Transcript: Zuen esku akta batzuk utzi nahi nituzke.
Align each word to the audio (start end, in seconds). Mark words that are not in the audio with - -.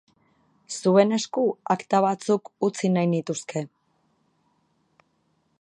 Zuen 0.77 1.13
esku 1.17 1.43
akta 1.75 2.01
batzuk 2.07 2.51
utzi 2.69 2.93
nahi 2.97 3.11
nituzke. 3.15 3.67